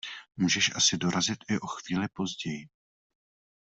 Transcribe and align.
Můžeš 0.37 0.71
asi 0.75 0.97
dorazit 0.97 1.39
i 1.49 1.59
o 1.59 1.67
chvíli 1.67 2.07
později. 2.07 2.67